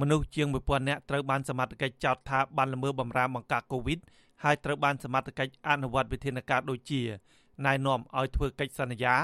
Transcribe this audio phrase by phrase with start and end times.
[0.00, 3.98] មនុស្សជាង1000នាក់ត្រូវបានសមត្ថកិច្ចចោទថាបានល្មើសបំរាមបង្ការកូវីដ
[4.44, 7.02] ហើយត្រូវបានសមត្ថកិច្ចអនុវត្តវិធានការដូចជា
[7.66, 9.14] ណែនាំឲ្យធ្វើកិច្ចសន្យា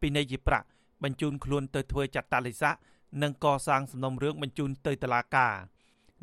[0.00, 0.66] ពីនៃជាប្រាក់
[1.02, 2.74] បញ្ជូនខ្លួនទៅធ្វើចតាលិស័ក
[3.22, 5.54] និងកសាងសំណុំរឿងបញ្ជូនទៅតុលាការ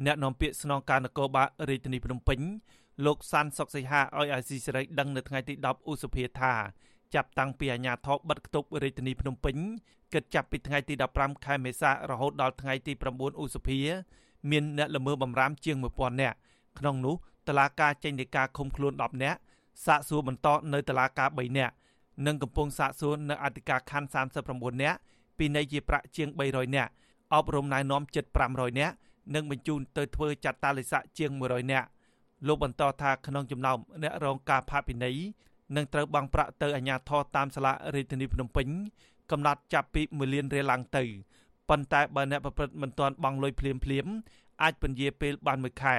[0.06, 2.40] អ្នកនាំពាក្យស្នងការនគរបាលរាជធានីភ្នំពេញ
[3.06, 6.54] លោកសាន់សុកសីហាឲ្យអាស៊ីសេរីដឹងនៅថ្ងៃទី10ឧសភាថា
[7.16, 9.56] ចាប់តាំងពីអាញាធរបិទគប់រាជធានីភ្នំពេញ
[10.14, 13.80] គិតចាប់ពីថ្ងៃទី15ខែមេសារហូតដល់ថ្ងៃទី9ឧសភា
[14.50, 16.38] មានអ្នកល្មើសបំរាមជាង1000នាក់
[16.80, 17.16] ក្នុងនោះ
[17.48, 19.40] តឡាការចេញដីកាឃុំខ្លួន10នាក់
[19.86, 21.74] សាកសួរបន្តនៅតឡាការ3នាក់
[22.26, 24.10] និងកំពុងសាកសួរនៅអធិការខណ្ឌ
[24.46, 24.98] 39នាក់
[25.38, 26.92] ពីនៃជាប្រាក់ជាង300នាក់
[27.34, 28.96] អប់រំណែនាំជិត500នាក់
[29.36, 31.88] និងបញ្ជូនទៅធ្វើចាត់តាលិស័កជាង100នាក់
[32.48, 35.18] លោកបន្តថាក្នុងចំណោមអ្នករងការផាកពិន័យ
[35.76, 38.68] នឹងត្រូវបង់ប្រាក់ទៅអាជ្ញាធរតាមសាលារាជធានីភ្នំពេញ
[39.32, 41.04] កំណត់ចាប់ពី1លានរៀលឡើងទៅ
[41.70, 44.06] ប៉ុន្តែបើអ្នកប្រព្រឹត្តមិនទាន់បង់លុយភ្លាមភ្លាម
[44.64, 45.98] អាចពន្យាពេលបានមួយខែ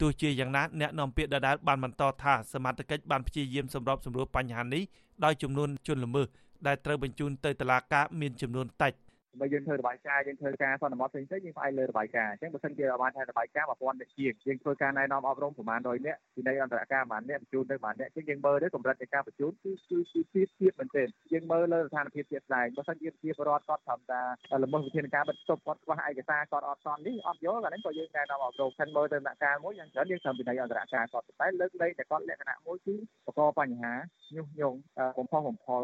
[0.00, 4.82] ទោះជាយ៉ាងណាអ្នកនាំពាក្យដដែលបានបន្តថាសមត្ថកិច្ចបានព្យាយាមសម្របសម្រួលបញ្ហានេះ
[5.24, 6.28] ដោយចំនួនជនល្មើស
[6.66, 8.92] ដែលត្រូវបញ្ជូនទៅតុលាការមានចំនួនតិច
[9.40, 24.22] បើយើងធ្វើរបាយការណ៍យើងធ្វើការសន្មត់ផ្សេងៗយើងផ្អែកលើរបាយការណ៍អញ្ចឹងបើសិនជាបានថារបាយការណ៍1000នាក់ជាងយើងធ្វើការណែនាំអប់រំប្រមាណ100នាក់ពីនៃអន្តរការប្រមាណនាក់បញ្ជូនទៅប្រមាណនាក់អញ្ចឹងយើងមើលទៅកម្រិតនៃការបញ្ជូនគឺគឺគឺធៀបធៀបមែនទែនយើងមើលលើស្ថានភាពជាក់ស្ដែងបើសិនជាជាបរដ្ឋគាត់ត្រឹមតែ
[24.64, 32.94] ល្មើសវិធានការបិទស្ទប់គាត់ខ្វះឯកសារគាត់អត់សន់នេះអត់យល់អានេះក៏យើងណែនាំអប់រំខាងមើលទៅដំណាក់កាលមួយយ៉ាងច្រើនយើងត្រូវពីនៃអន្តរការគាត់តែលើកលែងតែគាត់លក្ខណៈមួយគឺ
[33.26, 33.92] បង្កបញ្ហា
[34.36, 34.78] ញុះញង់
[35.18, 35.82] បំផុសបំផុល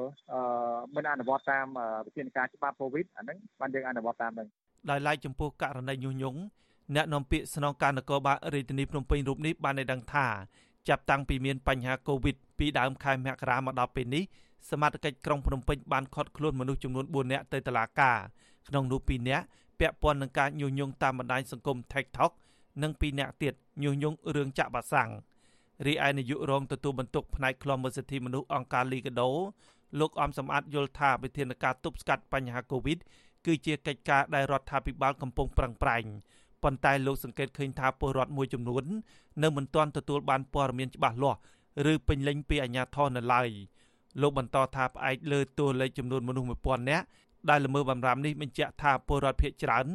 [0.94, 1.66] មិនអនុវត្តតាម
[2.06, 4.48] វិធានការច្បាប់កូវីដអាហ្នឹងបានយើងអនុវត្តតាមនឹង
[4.90, 6.38] ដោយឡែកចំពោះករណីញុះញង់
[6.94, 10.26] អ្នកនាំពាក្យស្នងការនគរបាលរាជធានីភ្នំពេញរូបនេះបានឲ្យដឹងថា
[10.88, 14.24] ចាប់តាំងពីមានបញ្ហាកូវីដពីដើមខែមករាមកដល់ពេលនេះ
[14.70, 18.18] សមត្ថកិច្ចក្រុងភ្នំពេញបានឃាត់ខ្លួនមនុស្សចំនួន4នាក់ទៅតុលាការ
[18.68, 19.44] ក្នុងនោះ2នាក់
[19.80, 22.30] ពាក់ព័ន្ធនឹងការញុះញង់តាមបណ្ដាញសង្គម TikTok
[22.82, 25.10] និង2នាក់ទៀតញុះញង់រឿងចាក់វ៉ាសាំង
[25.86, 29.30] រីឯនាយករងទទួលបន្ទុកផ្នែកខ្លំមើលសិទ្ធិមនុស្សអង្គការលីកាដូ
[30.00, 32.98] លោកអំសំអាតយល់ថាវិធានការទប់ស្កាត់បញ្ហាកូវីដ
[33.46, 36.04] គឺជាកិច្ចការដែលរដ្ឋាភិបាលកំពុងប្រឹងប្រែង
[36.62, 38.84] ប៉ុន្តែលោកសង្កេតឃើញថាពលរដ្ឋមួយចំនួន
[39.42, 41.38] នៅមិនទាន់ទទួលបានព័ត៌មានច្បាស់លាស់
[41.92, 43.48] ឬពេញលេញពីអាជ្ញាធរនៅឡើយ
[44.20, 47.04] លោកបន្តថាផ្អែកលើតួលេខចំនួនមនុស្ស1000នាក់
[47.50, 49.86] ដែលល្មើសបំរាមនេះបញ្ជាក់ថាពលរដ្ឋភៀសច្រើន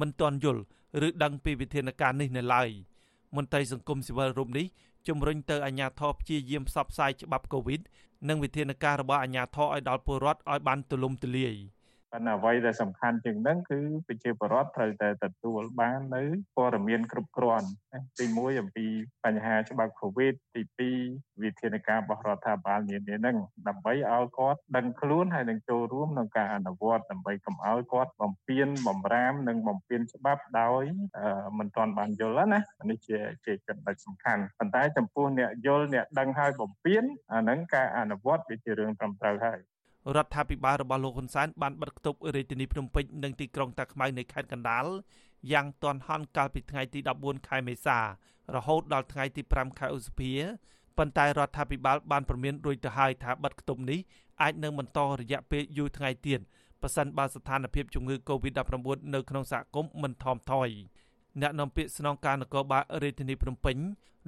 [0.00, 0.62] មិនទាន់យល់
[1.06, 2.68] ឬដឹងពីវិធានការនេះនៅឡើយ
[3.36, 4.66] មន្ត្រីសង្គមស៊ីវិលរូបនេះ
[5.08, 7.80] ជំរុញទៅអាជ្ញាធរព្យាយាមផ្សព្វផ្សាយច្បាប់កូវីដ
[8.28, 11.54] និងវិធានការរបស់អាជ្ញាធរឲ្យដល់ពលរដ្ឋឲ្យបានទូលំទូលាយ។
[12.14, 16.22] ប៉ុន្តែអ្វីដែលសំខាន់ជាងហ្នឹងគឺប្រជាពលរដ្ឋត្រូវតែទទួលបាននៅ
[16.56, 17.68] ព័ត៌មានគ្រប់គ្រាន់
[18.18, 18.86] ទី1អំពី
[19.24, 20.62] បញ្ហាច្បាប់ COVID ទី
[21.08, 23.36] 2វិធានការរបស់រដ្ឋាភិបាលនានាហ្នឹង
[23.68, 30.82] ដើម្បីឲ្យគាត់ដឹងខ្លួនហើយនឹងចូលរួមក្នុងការអនុវត្តដើម្បីកុំឲ្យគាត់បំពេញបំរាមនិងបំពេញច្បាប់ដោយ
[31.58, 32.60] មិនទាន់បានយល់ណា
[32.90, 39.60] នេះជាជាចំណុចសំខាន់ប៉ុន្តែចំពោះអ្នកយល់អ្នកដឹងហើយបំពេញអាហ្នឹងការអនុវត្តវាជារឿងត្រឹមត្រូវហើយ
[40.16, 44.86] រដ្ឋាភិបាលរបស់លោកហ៊ុនសែនបានបិទគប់រាជធានីភ្នំពេញនិងទីក្រុងតាខ្មៅនៃខេត្តកណ្ដាល
[45.52, 47.98] យ៉ាងទាន់ហន់កាលពីថ្ងៃទី14ខែមេសា
[48.54, 50.32] រហូតដល់ថ្ងៃទី5ខែឧសភា
[50.98, 53.98] ប៉ុន្តែរដ្ឋាភិបាលបានព្រមានរួចទៅហើយថាបិទគប់នេះ
[54.42, 56.40] អាចនឹងបន្តរយៈពេលយូរថ្ងៃទៀត
[56.82, 60.68] ប៉ះសិនបើស្ថានភាពជំងឺ Covid-19 នៅក្នុងសហគមន៍មិនថមថយ
[61.40, 63.76] អ្នកនាំពាក្យស្នងការនគរបាលរាជធានីភ្នំពេញ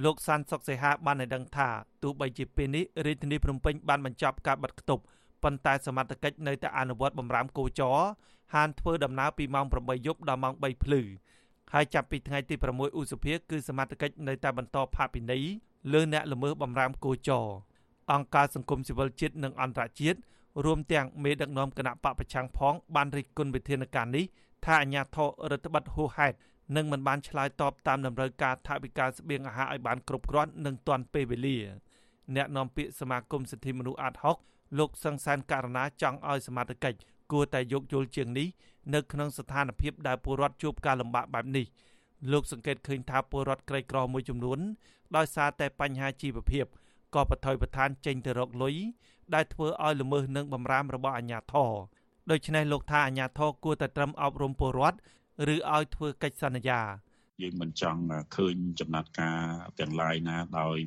[0.04, 1.69] លោកសានសុកសេហាបានឲ្យដឹងថា
[2.03, 5.03] ទោះបីជាពេលនេះរាជធានីភ្នំពេញបានបញ្ចប់ការបិទគប់
[5.46, 7.98] ប៉ុន្តែសមត្ថកិច្ចនៅតែអនុវត្តបំរាមគោចរ
[8.54, 11.02] ហានធ្វើដំណើរពីម៉ោង8យប់ដល់ម៉ោង3ភ្លឺ
[11.72, 15.44] ហើយចាប់ពីថ្ងៃទី6ឧសភាគឺសមត្ថកិច្ចនៅតែបន្តផាកពិន័យ
[15.92, 17.46] លើអ្នកល្មើសបំរាមគោចរ
[18.12, 20.18] អង្គការសង្គមស៊ីវិលជាតិនិងអន្តរជាតិ
[20.64, 24.24] រួមទាំងមេដឹកនាំគណៈបកប្រឆាំងផងបានរិះគន់វិធានការនេះ
[24.64, 26.36] ថាអាញាធររដ្ឋបတ်ហួហេតុ
[26.76, 31.58] និងមិនបានឆ្លើយតបតាមតម្រូវការថវិកាស្បៀងអាហារឲ្យបានគ្រប់គ្រាន់និងទាន់ពេលវេលា
[32.36, 34.36] អ្នកនាំពាក្យសមាគមសិទ្ធិមនុស្សអាត់ហុក
[34.78, 36.94] លោកសង្សានករណាចង់ឲ្យសមាជិក
[37.32, 38.49] គួរតែយោគយល់ជាងនេះ
[38.94, 41.66] នៅក្នុងស្ថានភាពដែលពលរដ្ឋជួបការលំបាកបែបនេះ
[42.32, 44.58] លោកសង្កេតឃើញថាពលរដ្ឋក្រីក្រមួយចំនួន
[45.17, 46.64] ដោយសារតែបញ្ហាជីវភាព
[47.14, 48.76] ក៏បថុយប្រឋានចេញទៅរកលុយ
[49.35, 51.73] ដែលធ្វើឲ្យល្មើសនឹងបំរាមរបស់អាជ្ញាធរ
[52.31, 54.99] ដូច្នេះលោកថាអាជ្ញាធរគួរតែត្រឹមអប់រំពលរដ្ឋ
[55.52, 56.81] ឬឲ្យធ្វើកិច្ចសន្យា
[57.43, 58.00] យើងមិនចង់
[58.37, 59.38] ឃើញចំណាត់ការ
[59.81, 60.79] ទាំងឡាយណាដោយ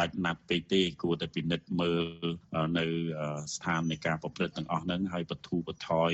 [0.00, 2.04] ដាច់ណាត់ពេកទេគួរតែពិនិត្យមើល
[2.78, 2.84] នៅ
[3.54, 6.12] ស្ថាននៃការប្រព្រឹត្តទាំងអស់ហ្នឹងហើយបទូបថយ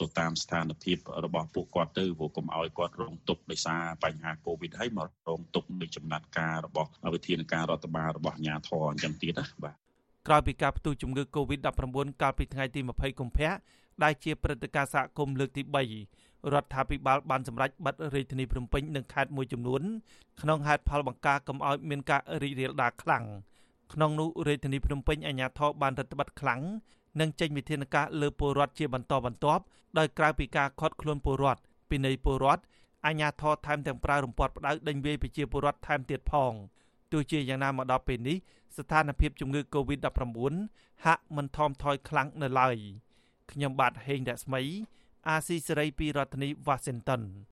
[0.00, 9.74] ទៅតាមស្ថានភាពរបស់ពួកគាត់ទៅព្រោះកុំឲ្យគាត់រងទុក្ខដោយសារបញ្ហាកូវីដហើយមករងទុក្ខនៅចំណាត់ការរបស់វិធានការរដ្ឋបាលរបស់អាជ្ញាធរអញ្ចឹងទៀតណាបាទ
[10.28, 13.52] ក្រោយពីការផ្ទុះជំងឺ Covid-19 កាលពីថ្ងៃទី20កុម្ភៈ
[14.04, 19.82] ដែលជាព្រឹត្តិការណ៍សហគមន៍លើកទី3 រដ្ឋាភិបាលបានសម្រេចបិទរាជធានីភ្នំពេញនិងខេត្តមួយចំនួន
[20.42, 23.24] ក្នុងហេតុផលបង្ការកុំឲ្យមានការរីករាលដាលខ្លាំង
[23.92, 26.60] ក្នុងនោះរាជធានីភ្នំពេញអាជ្ញាធរបានរដ្ឋបတ်ខ្លាំង
[27.20, 29.62] និងចេញវិធានការលើពលរដ្ឋជាបន្តបន្ទាប់
[29.98, 32.62] ដោយក្រៅពីការខាត់ខ្លួនពលរដ្ឋពីនៃពលរដ្ឋ
[33.06, 36.52] អាជ្ញាធរថែមទាំងប្រើរំពាត់ផ្ដៅដេញវាយប្រជាពលរដ្ឋថែមទៀតផង
[37.12, 38.36] ទោះជាយ៉ាងណាមកដល់ពេលនេះ
[38.76, 40.54] ស្ថានភាពជំងឺ Covid-19
[41.04, 42.76] ហាក់មិនថមថយខ្លាំងនៅឡើយ
[43.50, 44.62] ខ្ញុំបាទហេងរស្មី
[45.28, 47.22] អាស៊ីសេរីពីរដ្ឋធានី Washington